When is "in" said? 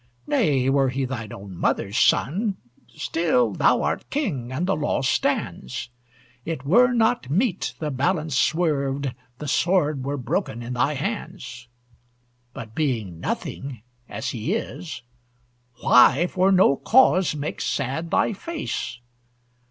10.63-10.73